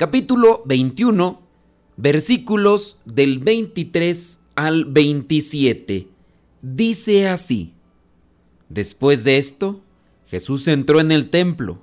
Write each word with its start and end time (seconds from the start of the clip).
capítulo 0.00 0.62
21, 0.64 1.42
versículos 1.98 2.96
del 3.04 3.38
23 3.38 4.40
al 4.54 4.86
27. 4.86 6.08
Dice 6.62 7.28
así, 7.28 7.74
Después 8.70 9.24
de 9.24 9.36
esto, 9.36 9.82
Jesús 10.26 10.66
entró 10.68 11.00
en 11.00 11.12
el 11.12 11.28
templo. 11.28 11.82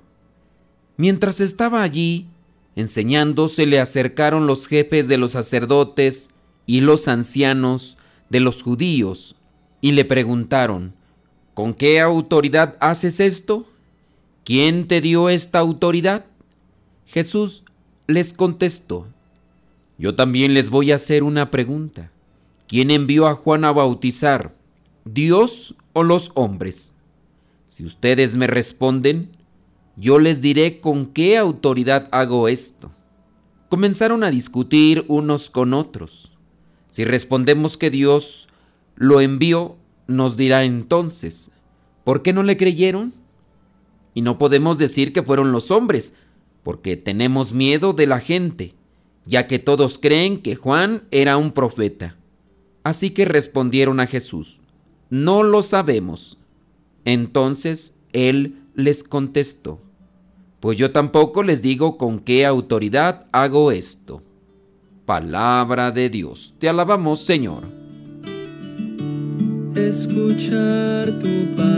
Mientras 0.96 1.40
estaba 1.40 1.84
allí, 1.84 2.26
enseñando, 2.74 3.46
se 3.46 3.66
le 3.66 3.78
acercaron 3.78 4.48
los 4.48 4.66
jefes 4.66 5.06
de 5.06 5.16
los 5.16 5.30
sacerdotes 5.30 6.30
y 6.66 6.80
los 6.80 7.06
ancianos 7.06 7.98
de 8.30 8.40
los 8.40 8.64
judíos 8.64 9.36
y 9.80 9.92
le 9.92 10.04
preguntaron, 10.04 10.92
¿Con 11.54 11.72
qué 11.72 12.00
autoridad 12.00 12.78
haces 12.80 13.20
esto? 13.20 13.68
¿Quién 14.42 14.88
te 14.88 15.00
dio 15.00 15.28
esta 15.28 15.60
autoridad? 15.60 16.26
Jesús 17.06 17.62
les 18.08 18.32
contestó, 18.32 19.06
yo 19.98 20.14
también 20.14 20.54
les 20.54 20.70
voy 20.70 20.92
a 20.92 20.94
hacer 20.94 21.22
una 21.22 21.50
pregunta. 21.50 22.10
¿Quién 22.66 22.90
envió 22.90 23.26
a 23.26 23.34
Juan 23.34 23.66
a 23.66 23.72
bautizar? 23.72 24.54
¿Dios 25.04 25.74
o 25.92 26.02
los 26.02 26.32
hombres? 26.34 26.94
Si 27.66 27.84
ustedes 27.84 28.34
me 28.34 28.46
responden, 28.46 29.30
yo 29.96 30.18
les 30.18 30.40
diré 30.40 30.80
con 30.80 31.06
qué 31.06 31.36
autoridad 31.36 32.08
hago 32.10 32.48
esto. 32.48 32.90
Comenzaron 33.68 34.24
a 34.24 34.30
discutir 34.30 35.04
unos 35.08 35.50
con 35.50 35.74
otros. 35.74 36.38
Si 36.88 37.04
respondemos 37.04 37.76
que 37.76 37.90
Dios 37.90 38.48
lo 38.96 39.20
envió, 39.20 39.76
nos 40.06 40.38
dirá 40.38 40.64
entonces, 40.64 41.50
¿por 42.04 42.22
qué 42.22 42.32
no 42.32 42.42
le 42.42 42.56
creyeron? 42.56 43.12
Y 44.14 44.22
no 44.22 44.38
podemos 44.38 44.78
decir 44.78 45.12
que 45.12 45.22
fueron 45.22 45.52
los 45.52 45.70
hombres, 45.70 46.14
porque 46.68 46.98
tenemos 46.98 47.54
miedo 47.54 47.94
de 47.94 48.06
la 48.06 48.20
gente, 48.20 48.74
ya 49.24 49.46
que 49.46 49.58
todos 49.58 49.96
creen 49.96 50.42
que 50.42 50.54
Juan 50.54 51.04
era 51.10 51.38
un 51.38 51.52
profeta. 51.52 52.18
Así 52.84 53.08
que 53.08 53.24
respondieron 53.24 54.00
a 54.00 54.06
Jesús, 54.06 54.60
no 55.08 55.42
lo 55.44 55.62
sabemos. 55.62 56.36
Entonces 57.06 57.94
él 58.12 58.56
les 58.74 59.02
contestó, 59.02 59.80
pues 60.60 60.76
yo 60.76 60.92
tampoco 60.92 61.42
les 61.42 61.62
digo 61.62 61.96
con 61.96 62.18
qué 62.20 62.44
autoridad 62.44 63.28
hago 63.32 63.72
esto. 63.72 64.22
Palabra 65.06 65.90
de 65.90 66.10
Dios, 66.10 66.52
te 66.58 66.68
alabamos 66.68 67.22
Señor 67.22 67.62
escuchar 69.74 71.18
tu 71.18 71.54
palabra 71.56 71.77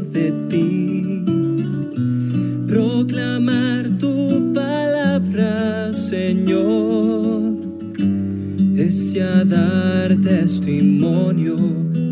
ya 9.13 9.43
dar 9.43 10.15
testimonio 10.21 11.55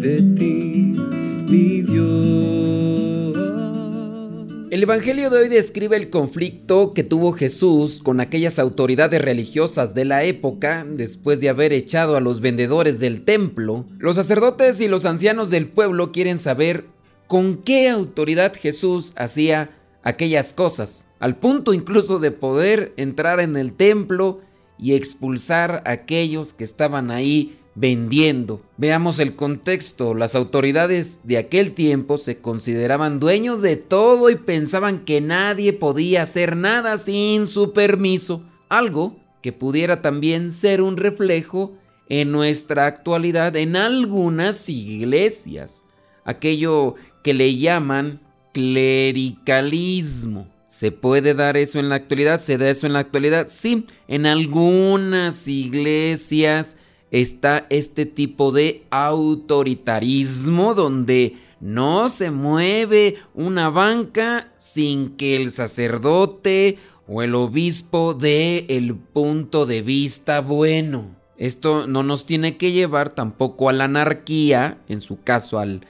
de 0.01 0.17
ti, 0.35 0.95
mi 1.47 1.81
Dios. 1.81 3.37
El 4.69 4.83
Evangelio 4.83 5.29
de 5.29 5.39
hoy 5.39 5.47
describe 5.47 5.95
el 5.95 6.09
conflicto 6.09 6.93
que 6.93 7.05
tuvo 7.05 7.31
Jesús 7.31 8.01
con 8.03 8.19
aquellas 8.19 8.59
autoridades 8.59 9.21
religiosas 9.21 9.93
de 9.93 10.03
la 10.03 10.23
época 10.25 10.85
después 10.87 11.39
de 11.39 11.47
haber 11.47 11.71
echado 11.71 12.17
a 12.17 12.21
los 12.21 12.41
vendedores 12.41 12.99
del 12.99 13.23
templo. 13.23 13.85
Los 13.97 14.17
sacerdotes 14.17 14.81
y 14.81 14.89
los 14.89 15.05
ancianos 15.05 15.49
del 15.51 15.69
pueblo 15.69 16.11
quieren 16.11 16.37
saber 16.37 16.85
con 17.27 17.57
qué 17.57 17.87
autoridad 17.87 18.53
Jesús 18.53 19.13
hacía 19.15 19.71
aquellas 20.03 20.51
cosas, 20.51 21.05
al 21.19 21.37
punto 21.37 21.73
incluso 21.73 22.19
de 22.19 22.31
poder 22.31 22.93
entrar 22.97 23.39
en 23.39 23.55
el 23.55 23.73
templo 23.73 24.41
y 24.79 24.93
expulsar 24.93 25.83
a 25.85 25.91
aquellos 25.91 26.53
que 26.53 26.63
estaban 26.63 27.11
ahí 27.11 27.59
vendiendo. 27.75 28.61
Veamos 28.77 29.19
el 29.19 29.35
contexto. 29.35 30.13
Las 30.13 30.35
autoridades 30.35 31.21
de 31.23 31.37
aquel 31.37 31.73
tiempo 31.73 32.17
se 32.17 32.39
consideraban 32.39 33.19
dueños 33.19 33.61
de 33.61 33.75
todo 33.75 34.29
y 34.29 34.35
pensaban 34.35 35.05
que 35.05 35.21
nadie 35.21 35.73
podía 35.73 36.23
hacer 36.23 36.55
nada 36.55 36.97
sin 36.97 37.47
su 37.47 37.73
permiso. 37.73 38.43
Algo 38.67 39.17
que 39.41 39.53
pudiera 39.53 40.01
también 40.01 40.51
ser 40.51 40.81
un 40.81 40.97
reflejo 40.97 41.73
en 42.09 42.31
nuestra 42.31 42.87
actualidad 42.87 43.55
en 43.55 43.75
algunas 43.75 44.67
iglesias. 44.67 45.83
Aquello 46.25 46.95
que 47.23 47.33
le 47.33 47.55
llaman 47.57 48.19
clericalismo. 48.53 50.47
¿Se 50.69 50.91
puede 50.91 51.33
dar 51.33 51.57
eso 51.57 51.79
en 51.79 51.89
la 51.89 51.95
actualidad? 51.95 52.39
¿Se 52.39 52.59
da 52.59 52.69
eso 52.69 52.85
en 52.85 52.93
la 52.93 52.99
actualidad? 52.99 53.47
Sí, 53.49 53.87
en 54.07 54.27
algunas 54.27 55.47
iglesias 55.47 56.75
está 57.09 57.65
este 57.71 58.05
tipo 58.05 58.51
de 58.51 58.83
autoritarismo 58.91 60.75
donde 60.75 61.35
no 61.59 62.07
se 62.07 62.29
mueve 62.29 63.15
una 63.33 63.71
banca 63.71 64.53
sin 64.57 65.17
que 65.17 65.35
el 65.37 65.49
sacerdote 65.49 66.77
o 67.07 67.23
el 67.23 67.33
obispo 67.33 68.13
dé 68.13 68.67
el 68.69 68.93
punto 68.93 69.65
de 69.65 69.81
vista 69.81 70.39
bueno. 70.41 71.15
Esto 71.35 71.87
no 71.87 72.03
nos 72.03 72.27
tiene 72.27 72.57
que 72.57 72.71
llevar 72.71 73.09
tampoco 73.09 73.69
a 73.69 73.73
la 73.73 73.85
anarquía, 73.85 74.77
en 74.87 75.01
su 75.01 75.19
caso 75.23 75.57
al 75.57 75.81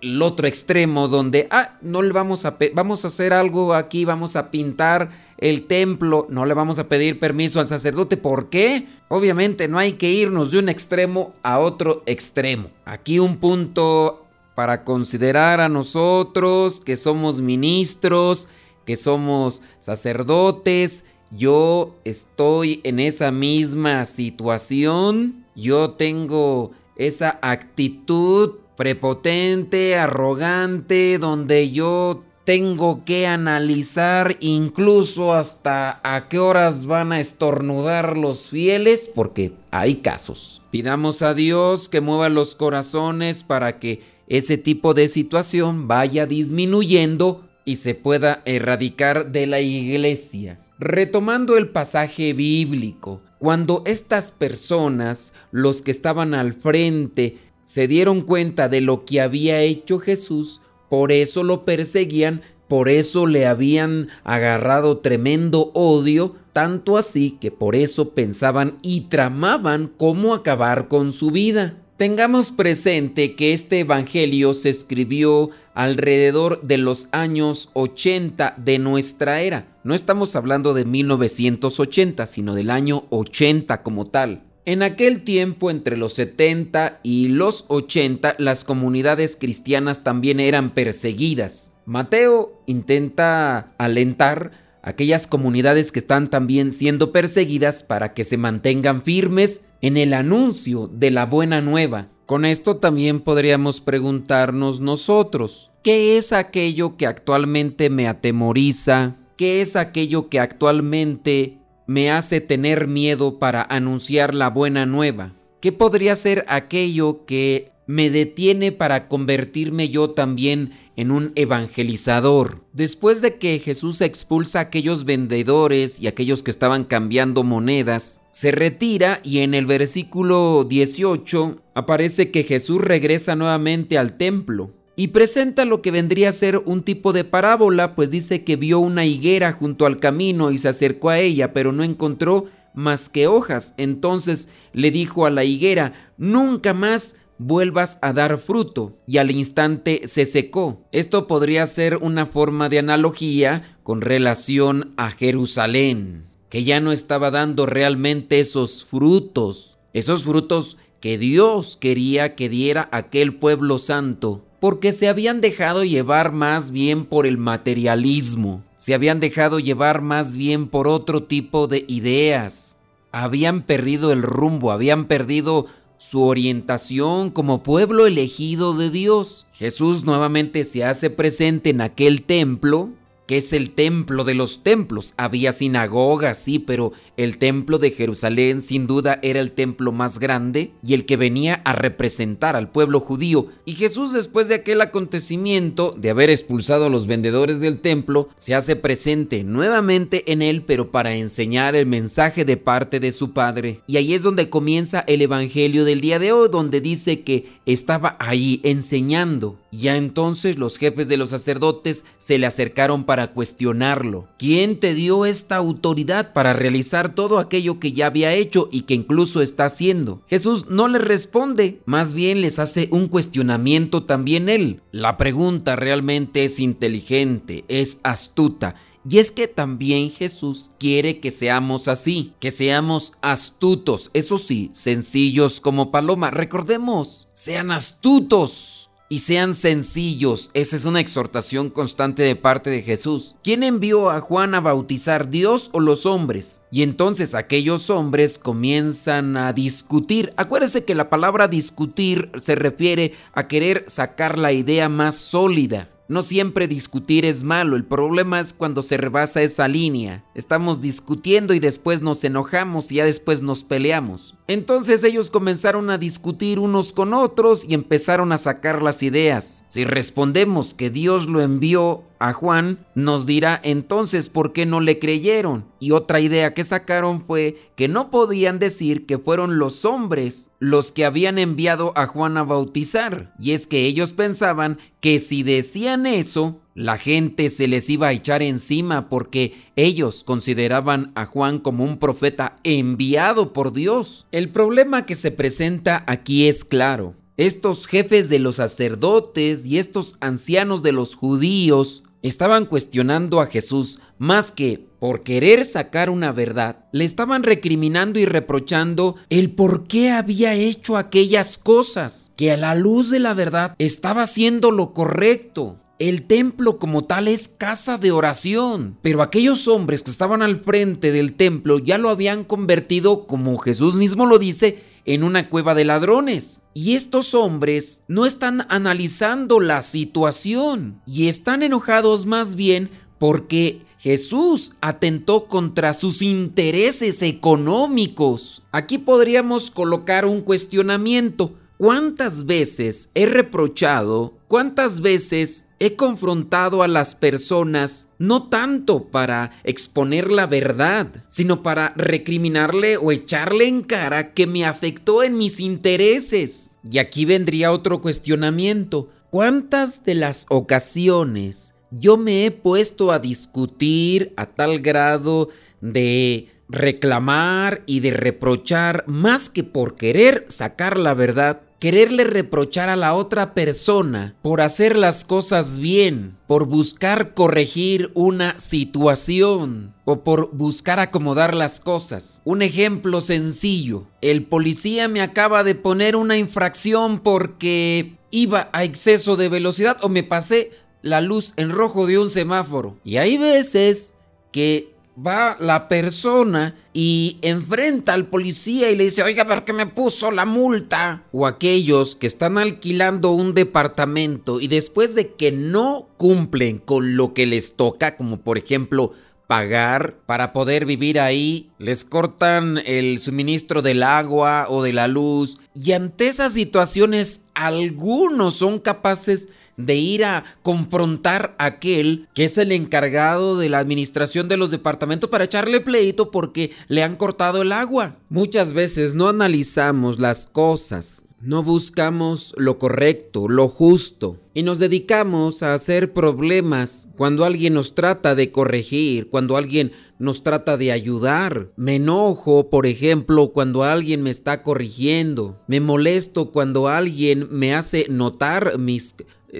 el 0.00 0.22
otro 0.22 0.46
extremo 0.46 1.08
donde, 1.08 1.46
ah, 1.50 1.76
no 1.82 2.02
le 2.02 2.12
vamos 2.12 2.44
a, 2.46 2.56
vamos 2.72 3.04
a 3.04 3.08
hacer 3.08 3.32
algo 3.34 3.74
aquí, 3.74 4.04
vamos 4.04 4.34
a 4.36 4.50
pintar 4.50 5.10
el 5.38 5.66
templo, 5.66 6.26
no 6.30 6.46
le 6.46 6.54
vamos 6.54 6.78
a 6.78 6.88
pedir 6.88 7.18
permiso 7.18 7.60
al 7.60 7.68
sacerdote. 7.68 8.16
¿Por 8.16 8.48
qué? 8.48 8.86
Obviamente 9.08 9.68
no 9.68 9.78
hay 9.78 9.94
que 9.94 10.10
irnos 10.10 10.52
de 10.52 10.58
un 10.58 10.68
extremo 10.68 11.34
a 11.42 11.58
otro 11.58 12.02
extremo. 12.06 12.70
Aquí 12.86 13.18
un 13.18 13.36
punto 13.36 14.24
para 14.54 14.84
considerar 14.84 15.60
a 15.60 15.68
nosotros 15.68 16.80
que 16.80 16.96
somos 16.96 17.40
ministros, 17.40 18.48
que 18.86 18.96
somos 18.96 19.62
sacerdotes. 19.80 21.04
Yo 21.30 21.96
estoy 22.04 22.80
en 22.84 23.00
esa 23.00 23.30
misma 23.30 24.04
situación. 24.06 25.44
Yo 25.56 25.90
tengo 25.92 26.70
esa 26.96 27.38
actitud 27.42 28.63
prepotente, 28.76 29.96
arrogante, 29.96 31.18
donde 31.18 31.70
yo 31.70 32.24
tengo 32.44 33.04
que 33.04 33.26
analizar 33.26 34.36
incluso 34.40 35.32
hasta 35.32 36.00
a 36.04 36.28
qué 36.28 36.38
horas 36.38 36.84
van 36.84 37.12
a 37.12 37.20
estornudar 37.20 38.16
los 38.16 38.46
fieles, 38.46 39.10
porque 39.14 39.52
hay 39.70 39.96
casos. 39.96 40.62
Pidamos 40.70 41.22
a 41.22 41.34
Dios 41.34 41.88
que 41.88 42.00
mueva 42.00 42.28
los 42.28 42.54
corazones 42.54 43.42
para 43.42 43.78
que 43.78 44.00
ese 44.26 44.58
tipo 44.58 44.94
de 44.94 45.08
situación 45.08 45.88
vaya 45.88 46.26
disminuyendo 46.26 47.48
y 47.64 47.76
se 47.76 47.94
pueda 47.94 48.42
erradicar 48.44 49.32
de 49.32 49.46
la 49.46 49.60
iglesia. 49.60 50.60
Retomando 50.78 51.56
el 51.56 51.68
pasaje 51.68 52.32
bíblico, 52.32 53.22
cuando 53.38 53.82
estas 53.86 54.30
personas, 54.30 55.32
los 55.50 55.80
que 55.80 55.90
estaban 55.90 56.34
al 56.34 56.52
frente, 56.52 57.38
se 57.64 57.88
dieron 57.88 58.20
cuenta 58.20 58.68
de 58.68 58.80
lo 58.80 59.04
que 59.04 59.20
había 59.20 59.60
hecho 59.62 59.98
Jesús, 59.98 60.60
por 60.88 61.10
eso 61.10 61.42
lo 61.42 61.64
perseguían 61.64 62.42
Por 62.68 62.88
eso 62.88 63.26
le 63.26 63.46
habían 63.46 64.08
agarrado 64.24 64.98
tremendo 64.98 65.70
odio, 65.74 66.34
tanto 66.54 66.96
así 66.96 67.32
que 67.32 67.50
por 67.50 67.74
eso 67.76 68.10
pensaban 68.10 68.78
y 68.80 69.02
tramaban 69.02 69.92
cómo 69.96 70.34
acabar 70.34 70.88
con 70.88 71.12
su 71.12 71.30
vida. 71.30 71.76
Tengamos 71.98 72.52
presente 72.52 73.36
que 73.36 73.52
este 73.52 73.80
Evangelio 73.80 74.54
se 74.54 74.70
escribió 74.70 75.50
alrededor 75.74 76.62
de 76.62 76.78
los 76.78 77.08
años 77.12 77.70
80 77.74 78.54
de 78.56 78.78
nuestra 78.78 79.42
era. 79.42 79.68
No 79.84 79.94
estamos 79.94 80.34
hablando 80.34 80.74
de 80.74 80.84
1980, 80.84 82.26
sino 82.26 82.54
del 82.54 82.70
año 82.70 83.04
80 83.10 83.82
como 83.82 84.06
tal. 84.06 84.42
En 84.66 84.82
aquel 84.82 85.24
tiempo, 85.24 85.70
entre 85.70 85.98
los 85.98 86.14
70 86.14 87.00
y 87.02 87.28
los 87.28 87.66
80, 87.68 88.36
las 88.38 88.64
comunidades 88.64 89.36
cristianas 89.38 90.02
también 90.02 90.40
eran 90.40 90.70
perseguidas. 90.70 91.72
Mateo 91.84 92.62
intenta 92.64 93.74
alentar 93.76 94.52
aquellas 94.80 95.26
comunidades 95.26 95.92
que 95.92 95.98
están 95.98 96.30
también 96.30 96.72
siendo 96.72 97.12
perseguidas 97.12 97.82
para 97.82 98.14
que 98.14 98.24
se 98.24 98.38
mantengan 98.38 99.02
firmes 99.02 99.64
en 99.82 99.98
el 99.98 100.14
anuncio 100.14 100.88
de 100.88 101.10
la 101.10 101.26
buena 101.26 101.60
nueva. 101.60 102.08
Con 102.24 102.46
esto 102.46 102.76
también 102.76 103.20
podríamos 103.20 103.82
preguntarnos 103.82 104.80
nosotros, 104.80 105.72
¿qué 105.82 106.16
es 106.16 106.32
aquello 106.32 106.96
que 106.96 107.06
actualmente 107.06 107.90
me 107.90 108.08
atemoriza? 108.08 109.16
¿Qué 109.36 109.60
es 109.60 109.76
aquello 109.76 110.30
que 110.30 110.40
actualmente 110.40 111.58
me 111.86 112.10
hace 112.10 112.40
tener 112.40 112.88
miedo 112.88 113.38
para 113.38 113.62
anunciar 113.62 114.34
la 114.34 114.50
buena 114.50 114.86
nueva? 114.86 115.34
¿Qué 115.60 115.72
podría 115.72 116.14
ser 116.16 116.44
aquello 116.48 117.24
que 117.26 117.74
me 117.86 118.10
detiene 118.10 118.72
para 118.72 119.08
convertirme 119.08 119.88
yo 119.88 120.10
también 120.10 120.72
en 120.96 121.10
un 121.10 121.32
evangelizador. 121.34 122.64
Después 122.72 123.20
de 123.20 123.36
que 123.36 123.58
Jesús 123.58 124.00
expulsa 124.00 124.58
a 124.58 124.62
aquellos 124.62 125.04
vendedores 125.04 126.00
y 126.00 126.06
aquellos 126.06 126.42
que 126.42 126.50
estaban 126.50 126.84
cambiando 126.84 127.42
monedas, 127.42 128.20
se 128.30 128.52
retira 128.52 129.20
y 129.22 129.40
en 129.40 129.54
el 129.54 129.66
versículo 129.66 130.64
18 130.64 131.62
aparece 131.74 132.30
que 132.30 132.44
Jesús 132.44 132.80
regresa 132.80 133.36
nuevamente 133.36 133.98
al 133.98 134.16
templo 134.16 134.72
y 134.96 135.08
presenta 135.08 135.64
lo 135.64 135.82
que 135.82 135.90
vendría 135.90 136.28
a 136.28 136.32
ser 136.32 136.58
un 136.64 136.82
tipo 136.82 137.12
de 137.12 137.24
parábola, 137.24 137.94
pues 137.94 138.10
dice 138.10 138.44
que 138.44 138.56
vio 138.56 138.78
una 138.78 139.04
higuera 139.04 139.52
junto 139.52 139.86
al 139.86 139.98
camino 139.98 140.50
y 140.50 140.58
se 140.58 140.68
acercó 140.68 141.10
a 141.10 141.18
ella, 141.18 141.52
pero 141.52 141.72
no 141.72 141.82
encontró 141.82 142.46
más 142.74 143.08
que 143.08 143.26
hojas. 143.26 143.74
Entonces 143.76 144.48
le 144.72 144.90
dijo 144.90 145.26
a 145.26 145.30
la 145.30 145.44
higuera, 145.44 146.12
nunca 146.16 146.74
más 146.74 147.16
vuelvas 147.38 147.98
a 148.02 148.12
dar 148.12 148.38
fruto 148.38 148.96
y 149.06 149.18
al 149.18 149.30
instante 149.30 150.02
se 150.06 150.26
secó. 150.26 150.86
Esto 150.92 151.26
podría 151.26 151.66
ser 151.66 151.96
una 151.96 152.26
forma 152.26 152.68
de 152.68 152.78
analogía 152.78 153.78
con 153.82 154.00
relación 154.00 154.94
a 154.96 155.10
Jerusalén, 155.10 156.26
que 156.48 156.64
ya 156.64 156.80
no 156.80 156.92
estaba 156.92 157.30
dando 157.30 157.66
realmente 157.66 158.38
esos 158.38 158.84
frutos, 158.84 159.78
esos 159.92 160.24
frutos 160.24 160.78
que 161.00 161.18
Dios 161.18 161.76
quería 161.76 162.34
que 162.34 162.48
diera 162.48 162.88
aquel 162.92 163.34
pueblo 163.34 163.78
santo, 163.78 164.46
porque 164.64 164.92
se 164.92 165.08
habían 165.08 165.42
dejado 165.42 165.84
llevar 165.84 166.32
más 166.32 166.70
bien 166.70 167.04
por 167.04 167.26
el 167.26 167.36
materialismo, 167.36 168.64
se 168.78 168.94
habían 168.94 169.20
dejado 169.20 169.58
llevar 169.58 170.00
más 170.00 170.38
bien 170.38 170.68
por 170.68 170.88
otro 170.88 171.24
tipo 171.24 171.66
de 171.66 171.84
ideas, 171.86 172.78
habían 173.12 173.60
perdido 173.60 174.10
el 174.10 174.22
rumbo, 174.22 174.72
habían 174.72 175.04
perdido 175.04 175.66
su 175.98 176.22
orientación 176.22 177.30
como 177.30 177.62
pueblo 177.62 178.06
elegido 178.06 178.72
de 178.72 178.88
Dios. 178.88 179.46
Jesús 179.52 180.04
nuevamente 180.04 180.64
se 180.64 180.82
hace 180.82 181.10
presente 181.10 181.68
en 181.68 181.82
aquel 181.82 182.22
templo 182.22 182.88
que 183.26 183.38
es 183.38 183.52
el 183.52 183.70
templo 183.70 184.24
de 184.24 184.34
los 184.34 184.62
templos. 184.62 185.14
Había 185.16 185.52
sinagogas, 185.52 186.38
sí, 186.38 186.58
pero 186.58 186.92
el 187.16 187.38
templo 187.38 187.78
de 187.78 187.90
Jerusalén 187.90 188.60
sin 188.60 188.86
duda 188.86 189.18
era 189.22 189.40
el 189.40 189.52
templo 189.52 189.92
más 189.92 190.18
grande 190.18 190.72
y 190.84 190.94
el 190.94 191.06
que 191.06 191.16
venía 191.16 191.62
a 191.64 191.72
representar 191.72 192.56
al 192.56 192.70
pueblo 192.70 193.00
judío. 193.00 193.46
Y 193.64 193.72
Jesús 193.72 194.12
después 194.12 194.48
de 194.48 194.56
aquel 194.56 194.80
acontecimiento, 194.80 195.94
de 195.96 196.10
haber 196.10 196.30
expulsado 196.30 196.86
a 196.86 196.90
los 196.90 197.06
vendedores 197.06 197.60
del 197.60 197.78
templo, 197.78 198.28
se 198.36 198.54
hace 198.54 198.76
presente 198.76 199.44
nuevamente 199.44 200.30
en 200.32 200.42
él, 200.42 200.62
pero 200.62 200.90
para 200.90 201.14
enseñar 201.14 201.76
el 201.76 201.86
mensaje 201.86 202.44
de 202.44 202.56
parte 202.56 203.00
de 203.00 203.12
su 203.12 203.32
Padre. 203.32 203.80
Y 203.86 203.96
ahí 203.96 204.14
es 204.14 204.22
donde 204.22 204.50
comienza 204.50 205.04
el 205.06 205.22
Evangelio 205.22 205.84
del 205.84 206.00
día 206.00 206.18
de 206.18 206.32
hoy, 206.32 206.48
donde 206.50 206.80
dice 206.80 207.22
que 207.22 207.46
estaba 207.64 208.16
ahí 208.18 208.60
enseñando. 208.64 209.58
Ya 209.70 209.96
entonces 209.96 210.56
los 210.56 210.78
jefes 210.78 211.08
de 211.08 211.16
los 211.16 211.30
sacerdotes 211.30 212.04
se 212.18 212.38
le 212.38 212.46
acercaron 212.46 213.04
para 213.04 213.13
cuestionarlo. 213.32 214.28
¿Quién 214.38 214.80
te 214.80 214.94
dio 214.94 215.24
esta 215.26 215.56
autoridad 215.56 216.32
para 216.32 216.52
realizar 216.52 217.14
todo 217.14 217.38
aquello 217.38 217.80
que 217.80 217.92
ya 217.92 218.06
había 218.06 218.34
hecho 218.34 218.68
y 218.70 218.82
que 218.82 218.94
incluso 218.94 219.40
está 219.40 219.66
haciendo? 219.66 220.22
Jesús 220.26 220.66
no 220.68 220.88
les 220.88 221.02
responde, 221.02 221.80
más 221.86 222.12
bien 222.12 222.40
les 222.40 222.58
hace 222.58 222.88
un 222.90 223.08
cuestionamiento 223.08 224.04
también 224.04 224.48
él. 224.48 224.82
La 224.92 225.16
pregunta 225.16 225.76
realmente 225.76 226.44
es 226.44 226.60
inteligente, 226.60 227.64
es 227.68 227.98
astuta. 228.02 228.74
Y 229.08 229.18
es 229.18 229.30
que 229.30 229.48
también 229.48 230.10
Jesús 230.10 230.70
quiere 230.78 231.20
que 231.20 231.30
seamos 231.30 231.88
así, 231.88 232.32
que 232.40 232.50
seamos 232.50 233.12
astutos, 233.20 234.10
eso 234.14 234.38
sí, 234.38 234.70
sencillos 234.72 235.60
como 235.60 235.90
paloma. 235.90 236.30
Recordemos, 236.30 237.28
sean 237.34 237.70
astutos 237.70 238.83
y 239.08 239.20
sean 239.20 239.54
sencillos. 239.54 240.50
Esa 240.54 240.76
es 240.76 240.84
una 240.84 241.00
exhortación 241.00 241.70
constante 241.70 242.22
de 242.22 242.36
parte 242.36 242.70
de 242.70 242.82
Jesús. 242.82 243.36
¿Quién 243.42 243.62
envió 243.62 244.10
a 244.10 244.20
Juan 244.20 244.54
a 244.54 244.60
bautizar, 244.60 245.30
Dios 245.30 245.70
o 245.72 245.80
los 245.80 246.06
hombres? 246.06 246.62
Y 246.70 246.82
entonces 246.82 247.34
aquellos 247.34 247.90
hombres 247.90 248.38
comienzan 248.38 249.36
a 249.36 249.52
discutir. 249.52 250.32
Acuérdense 250.36 250.84
que 250.84 250.94
la 250.94 251.10
palabra 251.10 251.48
discutir 251.48 252.30
se 252.40 252.54
refiere 252.54 253.12
a 253.32 253.46
querer 253.48 253.84
sacar 253.88 254.38
la 254.38 254.52
idea 254.52 254.88
más 254.88 255.16
sólida. 255.16 255.88
No 256.06 256.22
siempre 256.22 256.68
discutir 256.68 257.24
es 257.24 257.44
malo, 257.44 257.76
el 257.76 257.84
problema 257.84 258.38
es 258.38 258.52
cuando 258.52 258.82
se 258.82 258.98
rebasa 258.98 259.40
esa 259.40 259.68
línea. 259.68 260.22
Estamos 260.34 260.82
discutiendo 260.82 261.54
y 261.54 261.60
después 261.60 262.02
nos 262.02 262.22
enojamos 262.24 262.92
y 262.92 262.96
ya 262.96 263.06
después 263.06 263.40
nos 263.40 263.64
peleamos. 263.64 264.34
Entonces 264.46 265.02
ellos 265.02 265.30
comenzaron 265.30 265.88
a 265.88 265.96
discutir 265.96 266.58
unos 266.58 266.92
con 266.92 267.14
otros 267.14 267.64
y 267.66 267.72
empezaron 267.72 268.32
a 268.32 268.38
sacar 268.38 268.82
las 268.82 269.02
ideas. 269.02 269.64
Si 269.70 269.84
respondemos 269.84 270.74
que 270.74 270.90
Dios 270.90 271.26
lo 271.26 271.40
envió 271.40 272.02
a 272.26 272.32
Juan, 272.32 272.78
nos 272.94 273.26
dirá 273.26 273.60
entonces 273.62 274.30
por 274.30 274.54
qué 274.54 274.64
no 274.64 274.80
le 274.80 274.98
creyeron. 274.98 275.66
Y 275.78 275.90
otra 275.90 276.20
idea 276.20 276.54
que 276.54 276.64
sacaron 276.64 277.26
fue 277.26 277.70
que 277.76 277.86
no 277.86 278.10
podían 278.10 278.58
decir 278.58 279.04
que 279.04 279.18
fueron 279.18 279.58
los 279.58 279.84
hombres 279.84 280.50
los 280.58 280.90
que 280.90 281.04
habían 281.04 281.38
enviado 281.38 281.92
a 281.96 282.06
Juan 282.06 282.38
a 282.38 282.42
bautizar. 282.42 283.34
Y 283.38 283.52
es 283.52 283.66
que 283.66 283.84
ellos 283.84 284.14
pensaban 284.14 284.78
que 285.00 285.18
si 285.18 285.42
decían 285.42 286.06
eso, 286.06 286.62
la 286.74 286.96
gente 286.96 287.50
se 287.50 287.68
les 287.68 287.90
iba 287.90 288.06
a 288.06 288.12
echar 288.12 288.42
encima 288.42 289.10
porque 289.10 289.52
ellos 289.76 290.24
consideraban 290.24 291.12
a 291.14 291.26
Juan 291.26 291.58
como 291.58 291.84
un 291.84 291.98
profeta 291.98 292.56
enviado 292.64 293.52
por 293.52 293.74
Dios. 293.74 294.26
El 294.32 294.48
problema 294.48 295.04
que 295.04 295.14
se 295.14 295.30
presenta 295.30 296.04
aquí 296.06 296.48
es 296.48 296.64
claro. 296.64 297.12
Estos 297.36 297.86
jefes 297.86 298.30
de 298.30 298.38
los 298.38 298.56
sacerdotes 298.56 299.66
y 299.66 299.78
estos 299.78 300.16
ancianos 300.20 300.82
de 300.82 300.92
los 300.92 301.16
judíos 301.16 302.04
estaban 302.24 302.64
cuestionando 302.64 303.40
a 303.42 303.46
Jesús 303.46 304.00
más 304.16 304.50
que 304.50 304.88
por 304.98 305.22
querer 305.22 305.66
sacar 305.66 306.08
una 306.08 306.32
verdad, 306.32 306.86
le 306.90 307.04
estaban 307.04 307.42
recriminando 307.42 308.18
y 308.18 308.24
reprochando 308.24 309.16
el 309.28 309.50
por 309.50 309.86
qué 309.86 310.10
había 310.10 310.54
hecho 310.54 310.96
aquellas 310.96 311.58
cosas, 311.58 312.32
que 312.36 312.50
a 312.50 312.56
la 312.56 312.74
luz 312.74 313.10
de 313.10 313.18
la 313.18 313.34
verdad 313.34 313.74
estaba 313.78 314.22
haciendo 314.22 314.70
lo 314.70 314.94
correcto. 314.94 315.80
El 315.98 316.26
templo 316.26 316.78
como 316.78 317.04
tal 317.04 317.28
es 317.28 317.46
casa 317.46 317.98
de 317.98 318.10
oración, 318.10 318.96
pero 319.02 319.20
aquellos 319.20 319.68
hombres 319.68 320.02
que 320.02 320.10
estaban 320.10 320.40
al 320.40 320.60
frente 320.60 321.12
del 321.12 321.34
templo 321.34 321.78
ya 321.78 321.98
lo 321.98 322.08
habían 322.08 322.42
convertido, 322.42 323.26
como 323.26 323.58
Jesús 323.58 323.96
mismo 323.96 324.24
lo 324.24 324.38
dice, 324.38 324.82
en 325.04 325.24
una 325.24 325.48
cueva 325.48 325.74
de 325.74 325.84
ladrones. 325.84 326.62
Y 326.74 326.94
estos 326.94 327.34
hombres 327.34 328.02
no 328.08 328.26
están 328.26 328.66
analizando 328.68 329.60
la 329.60 329.82
situación 329.82 331.00
y 331.06 331.28
están 331.28 331.62
enojados 331.62 332.26
más 332.26 332.54
bien 332.54 332.90
porque 333.18 333.82
Jesús 333.98 334.72
atentó 334.82 335.46
contra 335.46 335.94
sus 335.94 336.20
intereses 336.20 337.22
económicos. 337.22 338.62
Aquí 338.70 338.98
podríamos 338.98 339.70
colocar 339.70 340.26
un 340.26 340.42
cuestionamiento. 340.42 341.54
¿Cuántas 341.84 342.46
veces 342.46 343.10
he 343.12 343.26
reprochado, 343.26 344.38
cuántas 344.48 345.02
veces 345.02 345.66
he 345.78 345.96
confrontado 345.96 346.82
a 346.82 346.88
las 346.88 347.14
personas 347.14 348.08
no 348.18 348.48
tanto 348.48 349.10
para 349.10 349.60
exponer 349.64 350.32
la 350.32 350.46
verdad, 350.46 351.26
sino 351.28 351.62
para 351.62 351.92
recriminarle 351.94 352.96
o 352.96 353.12
echarle 353.12 353.68
en 353.68 353.82
cara 353.82 354.32
que 354.32 354.46
me 354.46 354.64
afectó 354.64 355.22
en 355.22 355.36
mis 355.36 355.60
intereses? 355.60 356.70
Y 356.90 356.96
aquí 356.96 357.26
vendría 357.26 357.70
otro 357.70 358.00
cuestionamiento. 358.00 359.10
¿Cuántas 359.28 360.04
de 360.04 360.14
las 360.14 360.46
ocasiones 360.48 361.74
yo 361.90 362.16
me 362.16 362.46
he 362.46 362.50
puesto 362.50 363.12
a 363.12 363.18
discutir 363.18 364.32
a 364.38 364.46
tal 364.46 364.78
grado 364.80 365.50
de 365.82 366.48
reclamar 366.74 367.82
y 367.86 368.00
de 368.00 368.10
reprochar 368.10 369.04
más 369.06 369.48
que 369.48 369.64
por 369.64 369.96
querer 369.96 370.44
sacar 370.48 370.98
la 370.98 371.14
verdad, 371.14 371.62
quererle 371.78 372.24
reprochar 372.24 372.88
a 372.88 372.96
la 372.96 373.14
otra 373.14 373.54
persona 373.54 374.34
por 374.42 374.60
hacer 374.60 374.96
las 374.96 375.24
cosas 375.24 375.78
bien, 375.78 376.36
por 376.46 376.66
buscar 376.66 377.34
corregir 377.34 378.10
una 378.14 378.58
situación 378.58 379.94
o 380.04 380.24
por 380.24 380.54
buscar 380.54 381.00
acomodar 381.00 381.54
las 381.54 381.80
cosas. 381.80 382.40
Un 382.44 382.62
ejemplo 382.62 383.20
sencillo, 383.20 384.06
el 384.20 384.44
policía 384.44 385.08
me 385.08 385.20
acaba 385.20 385.64
de 385.64 385.74
poner 385.74 386.16
una 386.16 386.36
infracción 386.36 387.20
porque 387.20 388.16
iba 388.30 388.70
a 388.72 388.84
exceso 388.84 389.36
de 389.36 389.48
velocidad 389.48 389.98
o 390.02 390.08
me 390.08 390.22
pasé 390.22 390.70
la 391.02 391.20
luz 391.20 391.52
en 391.56 391.70
rojo 391.70 392.06
de 392.06 392.18
un 392.18 392.30
semáforo. 392.30 392.98
Y 393.04 393.18
hay 393.18 393.36
veces 393.36 394.14
que 394.52 394.93
va 395.16 395.56
la 395.60 395.88
persona 395.88 396.76
y 396.92 397.38
enfrenta 397.42 398.14
al 398.14 398.26
policía 398.26 398.90
y 398.90 398.96
le 398.96 399.04
dice, 399.04 399.22
oiga, 399.22 399.44
¿por 399.44 399.64
qué 399.64 399.72
me 399.72 399.86
puso 399.86 400.30
la 400.30 400.44
multa? 400.44 401.24
O 401.32 401.46
aquellos 401.46 402.16
que 402.16 402.26
están 402.26 402.58
alquilando 402.58 403.30
un 403.30 403.54
departamento 403.54 404.60
y 404.60 404.68
después 404.68 405.14
de 405.14 405.32
que 405.34 405.52
no 405.52 406.08
cumplen 406.16 406.78
con 406.78 407.16
lo 407.16 407.34
que 407.34 407.46
les 407.46 407.76
toca, 407.76 408.16
como 408.16 408.40
por 408.40 408.58
ejemplo 408.58 409.12
pagar 409.46 410.16
para 410.26 410.52
poder 410.52 410.86
vivir 410.86 411.20
ahí, 411.20 411.70
les 411.78 412.04
cortan 412.04 412.78
el 412.86 413.18
suministro 413.18 413.82
del 413.82 414.02
agua 414.02 414.66
o 414.68 414.82
de 414.82 414.92
la 414.92 415.06
luz 415.06 415.58
y 415.74 415.92
ante 415.92 416.28
esas 416.28 416.54
situaciones 416.54 417.42
algunos 417.54 418.54
son 418.54 418.78
capaces 418.78 419.46
de 419.46 419.54
ir 419.76 420.24
a 420.24 420.44
confrontar 420.62 421.54
a 421.58 421.66
aquel 421.66 422.28
que 422.34 422.44
es 422.44 422.58
el 422.58 422.72
encargado 422.72 423.58
de 423.58 423.68
la 423.68 423.78
administración 423.78 424.48
de 424.48 424.56
los 424.56 424.70
departamentos 424.70 425.30
para 425.30 425.44
echarle 425.44 425.80
pleito 425.80 426.30
porque 426.30 426.72
le 426.88 427.02
han 427.02 427.16
cortado 427.16 427.62
el 427.62 427.72
agua. 427.72 428.16
Muchas 428.28 428.72
veces 428.72 429.14
no 429.14 429.28
analizamos 429.28 430.18
las 430.18 430.46
cosas, 430.46 431.24
no 431.40 431.62
buscamos 431.62 432.54
lo 432.56 432.78
correcto, 432.78 433.48
lo 433.48 433.68
justo, 433.68 434.40
y 434.54 434.62
nos 434.62 434.78
dedicamos 434.78 435.62
a 435.62 435.74
hacer 435.74 436.12
problemas 436.14 437.10
cuando 437.16 437.44
alguien 437.44 437.74
nos 437.74 437.94
trata 437.94 438.34
de 438.34 438.50
corregir, 438.50 439.28
cuando 439.28 439.56
alguien 439.56 439.92
nos 440.18 440.42
trata 440.42 440.76
de 440.76 440.92
ayudar. 440.92 441.70
Me 441.76 441.96
enojo, 441.96 442.70
por 442.70 442.86
ejemplo, 442.86 443.52
cuando 443.52 443.84
alguien 443.84 444.22
me 444.22 444.30
está 444.30 444.62
corrigiendo. 444.62 445.60
Me 445.66 445.80
molesto 445.80 446.50
cuando 446.50 446.88
alguien 446.88 447.48
me 447.50 447.74
hace 447.74 448.06
notar 448.08 448.78
mis 448.78 449.14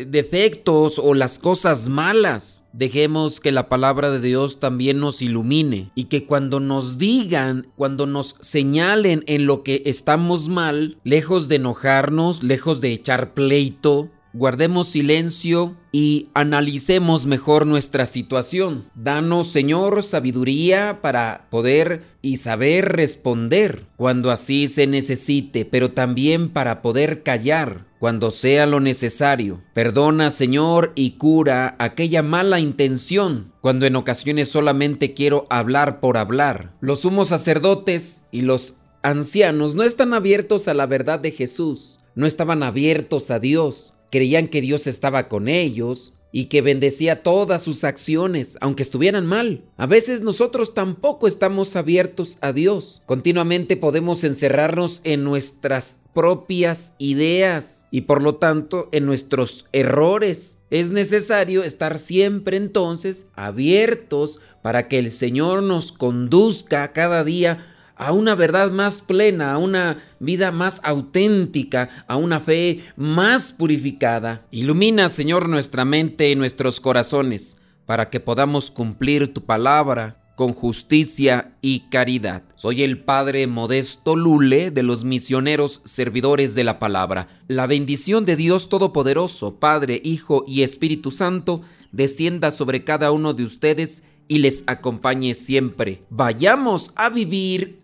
defectos 0.07 0.99
o 0.99 1.15
las 1.15 1.39
cosas 1.39 1.89
malas. 1.89 2.65
Dejemos 2.73 3.39
que 3.39 3.53
la 3.53 3.69
palabra 3.69 4.11
de 4.11 4.21
Dios 4.21 4.59
también 4.59 4.99
nos 4.99 5.23
ilumine 5.23 5.91
y 5.95 6.05
que 6.05 6.27
cuando 6.27 6.59
nos 6.59 6.99
digan, 6.99 7.67
cuando 7.77 8.07
nos 8.07 8.37
señalen 8.41 9.23
en 9.27 9.47
lo 9.47 9.63
que 9.63 9.83
estamos 9.87 10.49
mal, 10.49 10.99
lejos 11.05 11.49
de 11.49 11.57
enojarnos, 11.57 12.43
lejos 12.43 12.81
de 12.81 12.93
echar 12.93 13.33
pleito, 13.35 14.11
guardemos 14.35 14.89
silencio 14.89 15.77
y 15.93 16.29
analicemos 16.35 17.25
mejor 17.25 17.67
nuestra 17.67 18.05
situación. 18.05 18.85
Danos, 18.97 19.47
Señor, 19.47 20.03
sabiduría 20.03 20.99
para 21.01 21.47
poder 21.51 22.03
y 22.21 22.37
saber 22.37 22.97
responder 22.97 23.85
cuando 23.97 24.33
así 24.33 24.67
se 24.67 24.89
necesite, 24.89 25.65
pero 25.65 25.93
también 25.93 26.49
para 26.49 26.83
poder 26.83 27.23
callar 27.23 27.87
cuando 28.05 28.31
sea 28.31 28.67
lo 28.67 28.81
necesario. 28.81 29.63
Perdona, 29.73 30.31
Señor, 30.31 30.93
y 30.95 31.13
cura 31.13 31.75
aquella 31.79 32.23
mala 32.23 32.61
intención 32.61 33.55
cuando 33.63 33.87
en 33.87 33.97
ocasiones 33.97 34.51
solamente 34.51 35.15
quiero 35.15 35.47
hablar 35.49 36.01
por 36.01 36.19
hablar. 36.19 36.75
Los 36.83 37.01
sumos 37.01 37.29
sacerdotes 37.29 38.25
y 38.31 38.43
los 38.43 38.75
ancianos 39.03 39.75
no 39.75 39.85
están 39.85 40.13
abiertos 40.13 40.69
a 40.69 40.75
la 40.75 40.85
verdad 40.85 41.19
de 41.19 41.31
Jesús, 41.31 41.99
no 42.15 42.27
estaban 42.27 42.63
abiertos 42.63 43.31
a 43.31 43.39
Dios 43.39 43.95
creían 44.15 44.47
que 44.47 44.61
Dios 44.61 44.87
estaba 44.87 45.27
con 45.27 45.49
ellos 45.49 46.14
y 46.37 46.47
que 46.47 46.63
bendecía 46.63 47.23
todas 47.23 47.63
sus 47.63 47.85
acciones, 47.85 48.59
aunque 48.61 48.83
estuvieran 48.83 49.25
mal. 49.25 49.63
A 49.77 49.87
veces 49.87 50.21
nosotros 50.21 50.75
tampoco 50.75 51.29
estamos 51.29 51.77
abiertos 51.77 52.39
a 52.41 52.53
Dios. 52.53 53.03
Continuamente 53.07 53.77
podemos 53.77 54.25
encerrarnos 54.25 55.01
en 55.05 55.23
nuestras 55.23 56.01
propias 56.13 56.95
ideas 56.99 57.87
y 57.93 58.01
por 58.01 58.21
lo 58.21 58.35
tanto 58.35 58.89
en 58.91 59.07
nuestros 59.07 59.67
errores. 59.71 60.59
Es 60.71 60.91
necesario 60.91 61.63
estar 61.63 62.01
siempre 62.01 62.57
entonces 62.57 63.27
abiertos 63.37 64.41
para 64.61 64.89
que 64.89 64.99
el 64.99 65.13
Señor 65.13 65.63
nos 65.63 65.93
conduzca 65.93 66.93
cada 66.93 67.23
día 67.23 67.65
a 67.97 68.13
una 68.13 68.35
verdad 68.35 68.71
más 68.71 69.03
plena, 69.03 69.53
a 69.53 69.59
una 69.59 70.03
vida 70.21 70.51
más 70.53 70.81
auténtica, 70.85 72.05
a 72.07 72.17
una 72.17 72.41
fe 72.41 72.81
más 72.97 73.53
purificada. 73.53 74.47
Ilumina, 74.51 75.09
Señor, 75.09 75.49
nuestra 75.49 75.85
mente 75.85 76.31
y 76.31 76.37
nuestros 76.37 76.81
corazones 76.81 77.59
para 77.87 78.11
que 78.11 78.21
podamos 78.21 78.71
cumplir 78.71 79.33
tu 79.33 79.45
palabra 79.45 80.21
con 80.37 80.53
justicia 80.53 81.57
y 81.61 81.89
caridad. 81.91 82.43
Soy 82.57 82.83
el 82.83 82.99
Padre 82.99 83.47
Modesto 83.47 84.17
Lule 84.17 84.71
de 84.71 84.83
los 84.83 85.05
misioneros 85.05 85.81
servidores 85.85 86.55
de 86.55 86.65
la 86.65 86.79
palabra. 86.79 87.29
La 87.47 87.67
bendición 87.67 88.25
de 88.25 88.37
Dios 88.37 88.69
Todopoderoso, 88.69 89.61
Padre, 89.61 90.01
Hijo 90.03 90.45
y 90.49 90.63
Espíritu 90.63 91.11
Santo, 91.11 91.63
descienda 91.93 92.51
sobre 92.51 92.83
cada 92.83 93.13
uno 93.13 93.33
de 93.33 93.45
ustedes 93.45 94.03
y 94.27 94.39
les 94.39 94.65
acompañe 94.67 95.35
siempre. 95.35 96.03
Vayamos 96.11 96.93
a 96.97 97.11
vivir 97.11 97.84